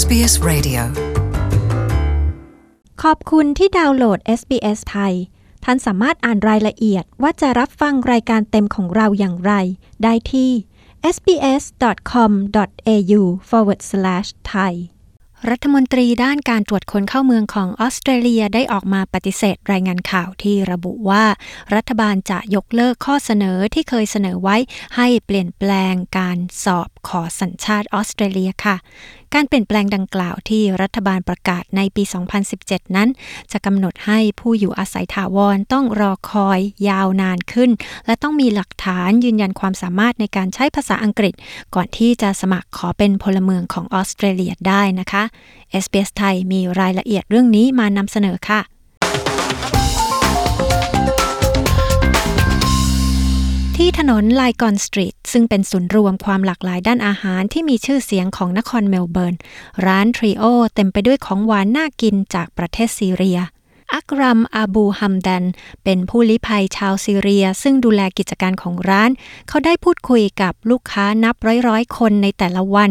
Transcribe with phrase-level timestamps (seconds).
[0.00, 0.82] SBS Radio
[3.02, 5.14] ขอบคุณที่ดาวน์โหลด SBS ไทย
[5.64, 9.52] ท่านสามารถอ่านรายละเอียดว่าจะรับฟังรายการเต็มของเราอย่างไร
[10.02, 10.50] ได้ที่
[11.14, 14.72] sbs.com.au forward slash thai
[15.50, 21.24] รัฐมนตรีด้านการตรวจคนเข้าเมืองของออสเตรเลียได้ออกมาปฏิเสธรายงานข่าวที่ระบุว่า
[21.74, 24.56] รัฐบาลจะยกเลิกข้อเสนอที่เคยเสนอไว้
[24.96, 28.76] ให้เปลี่ยนแปลงการสอบขอสัญชาติออสเตรเลียค่ะ
[29.38, 32.02] การเปลี่ยนแปลงดังกล่าวที่รัฐบาลประกาศในปี
[32.48, 33.08] 2017 นั้น
[33.52, 37.70] จะกำหนดให้ผู้อยู่อาศัยถาวรต้องรอคอยยาวนานขึ้น
[38.06, 41.34] และต้องมีหลักฐานยืนยันความสามารถในการใช้ภาษาอังกฤษ
[41.74, 45.22] ก่อนที่จะสมัครขอเป็นพลเมืองของออสเตรเลียได้นะคะ
[45.84, 48.75] SBS ไทยมีรายละเอียดเรื่องนี้มานำเสนอค่ะ
[53.80, 59.34] ที่ถนน Lygon Street ซึ่งเป็นศูนย์รวมความหลากหลายด้านอาหารที่มีชื่อเสียงของนครเมลเบิร์น
[59.86, 60.44] ร้านทริโอ
[60.74, 63.38] เต็มไปด้วยของหวานน่ากินจากประเทศซีเรีย
[63.92, 65.44] อักรัมอาบูฮัมดัน
[65.84, 69.10] เป็นผู้ลี้ภัยชาวซีเรีย ซึ่งดูแลกิจการของร้าน
[69.48, 71.36] เขาได้พูดคุยกับลูกค้านับ
[71.68, 72.90] ร้อยๆ คนในแต่ละวัน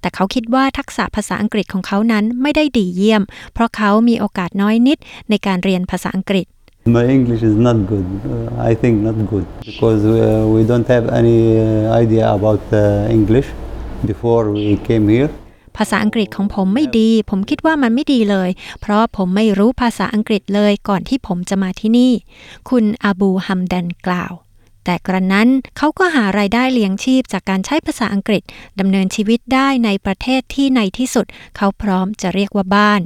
[0.00, 4.98] แต่เขาคิดว่าทักษะภาษาอังกฤษของเขานั้นไม่ได้ดีเยี่ยม เพราะเขามีโอกาสน้อยนิด
[5.30, 6.46] ในการเรียนภาษาอังกฤษ
[6.86, 8.04] My English is not good.
[8.28, 13.08] Uh, I think not good because uh, we don't have any uh, idea about uh,
[13.08, 13.48] English
[14.04, 15.30] before we came here.
[15.76, 22.12] ภาษาอังกฤษของผมไม่ดี ผมคิดว่ามันไม่ดีเลย เพราะผมไม่รู้ภาษาอังกฤษเลยก่อนที่ผมจะมาที่นี่
[22.70, 24.32] คุณอาบูฮัมดันกล่าว
[24.84, 28.42] แต่กระนั้นเขาก็หารายได้เลี้ยงชีพจากการใช้ภาษาอังกฤษ
[28.80, 33.00] ดำเนินชีวิตได้ในประเทศที่ในที่สุด เขาพร้อมจะเรียกว่าบ้าน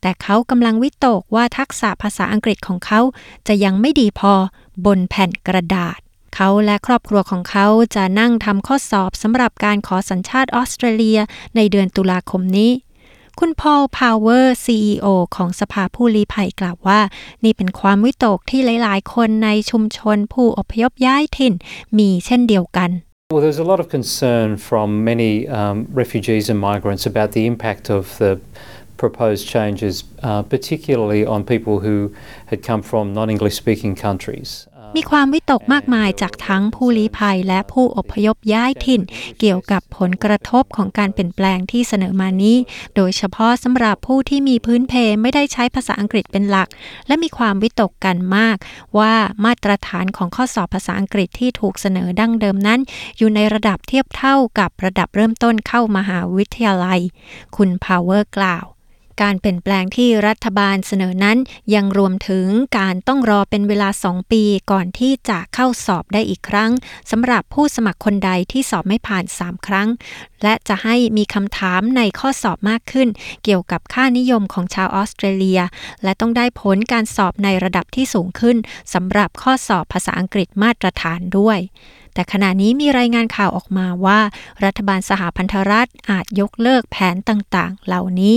[0.00, 3.00] แต่เขากำลังวิตกว่าทักษะภาษาอังกฤษของเขา
[3.48, 4.34] จะยังไม่ดีพอ
[4.86, 5.98] บนแผ่นกระดาษ
[6.34, 11.18] เขาและครอบครัวของเขาจะนั่งทำข้อสอบสำหรับการขอสัญชาติออสเตรเลีย
[11.56, 12.70] ในเดือนตุลาคมนี้
[13.40, 17.00] คุณพอลพาวเวอร์ CEO ของสภาผู้ลี้ภัยกล่าวว่า
[17.44, 21.54] นี่เป็นความวิตกที่หลาย ๆ คนในชุมชนผู้อพยพย้ายถิ่น
[21.98, 22.90] มีเช่นเดียวกัน
[23.32, 27.84] Well, there's a lot of concern from many um, refugees and migrants about the impact
[27.98, 28.32] of the
[28.96, 31.96] proposed changes, uh, particularly on people who
[32.50, 34.48] had come from non English speaking countries.
[34.96, 39.02] มีความวิตกมากมายจากทั้งผู้ลี้ภัยและผู้อพยพย้ายถิ่น
[39.40, 42.56] เกี่ยวกับผลกระทบของการเปลี่ยนแปลงที่เสนอมานี้
[42.96, 46.68] โดยเฉพาะสำหรับผู้ที่มีพื้นเพไม่ได้ใช้ภาษาอังกฤษเป็นหลัก
[47.06, 48.56] และมีความวิตกกันมาก
[48.98, 52.80] ว่ามาตรฐานของข้อสอบภาษาอังกฤษที่ถูกเสนอดั้งเดิมนั้น
[53.18, 57.00] อยู่ในระดับเทียบเท่ากับระดับเริ่มต้นเข้ามหาวิทยาลัย
[57.56, 58.66] คุณพาวเวอร์กล่าว
[59.22, 61.38] การเปลี่ยนแปลงที่รัฐบาลเสนอนั้น
[61.74, 62.46] ยังรวมถึง
[62.78, 66.70] การต้องรอเป็นเวลา 2 ปีก่อนที่จะเข้าสอบได้อีกครั้ง
[67.10, 69.88] สำหรับผู้สมัครคนใดที่สอบไม่ผ่าน 3 ครั้ง
[70.42, 73.08] และจะให้มีคำถามในข้อสอบมากขึ้น
[73.44, 75.60] เกี่ยวกับค่านิยมของชาวออสเตรเลีย
[76.02, 78.56] และต้องได้ผลการสอบในระดับที่สูงขึ้น
[78.94, 81.58] สำหรับข้อสอบภาษาอังกฤษมาตรฐานด้วย
[82.14, 84.20] แต่ขณะนี้มีรายงานข่าวออกมาว่า
[84.64, 88.36] รัฐบาลสหพันธรัฐอาจยกเลิกแผนต่างๆ เหล่านี้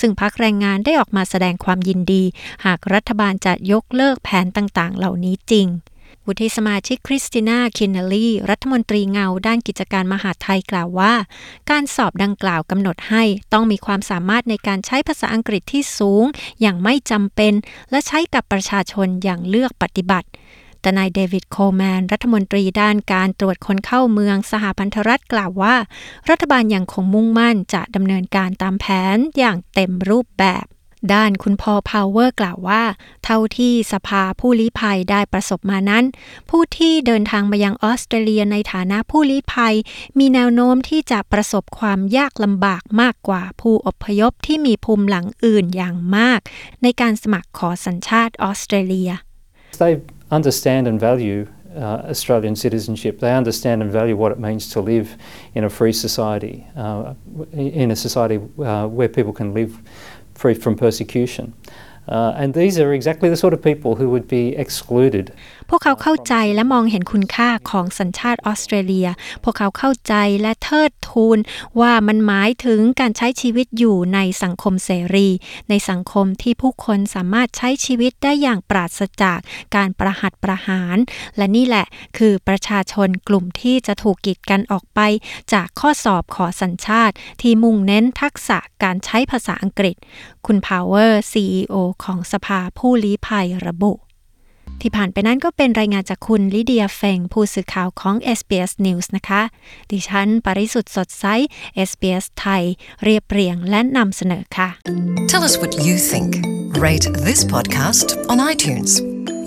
[0.00, 2.22] ซึ่งพักแรงงานได้ออกมาแสดงความยินดี
[2.64, 5.68] หากรัฐบาลจะยกเลิกแผนต่างๆ เหล่านี้จริง
[6.26, 11.14] วุฒิสมาชิกคริสติน่า คินเนลลี่รัฐมนตรีเงาด้านกิจการมหาไทยกล่าวว่า
[11.70, 13.22] การสอบดังกล่าวกำหนดให้
[13.52, 16.24] ต้องมีความสามารถในการใช้ภาษาอังกฤษที่สูง
[16.60, 17.52] อย่างไม่จำเป็น
[17.90, 20.28] และใช้กับประชาชนอย่างเลือกปฏิบัติ
[20.82, 25.74] แต่นายเดวิดโคลแมน รัฐมนตรีด้านการตรวจคนเข้าเมืองสหพันธรัฐกล่าวว่า
[26.30, 30.66] รัฐบาลยังคงมุ่งมั่นจะดำเนินการตามแผนอย่างเต็มรูปแบบ
[31.14, 32.82] ด้านคุณพอพาวเวอร์กล่าวว่า
[33.24, 36.04] เท่าที่สภาผู้ลี้ภัยได้ประสบมานั้น
[36.50, 39.74] ผู้ที่เดินทางมายังออสเตรเลียในฐานะผู้ลี้ภัย
[40.18, 46.40] มีแนวโน้มที่จะประสบความยากลำบากมากกว่าผู้อพยพที่มีภูมิหลังอื่นอย่างมาก
[46.82, 49.10] ในการสมัครขอสัญชาติออสเตรเลีย
[49.80, 49.94] They
[50.32, 53.20] understand and value uh, Australian citizenship.
[53.20, 55.16] They understand and value what it means to live
[55.54, 57.14] in a free society, uh,
[57.52, 59.80] in a society uh, where people can live
[60.34, 61.54] free from persecution.
[62.08, 65.26] Uh, and these are exactly the sort of people who would be excluded
[65.70, 69.08] พวกเขาเข้าใจและมองเห็นคุณค่าของสัญชาติออสเตรเลีย
[69.44, 71.38] พวกเขาเข้าใจและเทิดทูน
[71.80, 75.28] ว่ามันหมายถึงการใช้ชีวิตอยู่ในสังคมเสรี
[75.70, 79.38] ในสังคมที่ผู้คนสามารถใช้ชีวิตได้อย่างปราศจาก
[79.76, 80.96] การประหัตประหาร
[81.36, 81.86] และนี่แหละ
[82.18, 85.00] คือประชาชนกลุ่มที่จะถูกกีดกันออกไป
[85.52, 89.96] จากข้อสอบขอสัญชาติ ที่มุ่งเน้นทักษะการใช้ภาษาอังกฤษ
[90.46, 93.92] คุณพาวเวอร์ CEO ของสภาผู้ลี้ภัยระบุ
[94.80, 99.42] ที่ผ่านไปนั้นก็เป็นรายงานจากคุณลิเดียเฟงผู้สื่อข่าวของ SBS News นะคะ
[99.90, 101.24] ดิฉัน ปริสุทธ์สดใส
[101.88, 102.62] SBS ไทย
[103.02, 104.68] เรียบเรียงและนำเสนอค่ะ
[105.30, 106.30] Tell us what you think.
[106.86, 108.90] Rate this podcast on iTunes.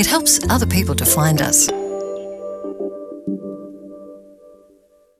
[0.00, 1.58] It helps other people to find us.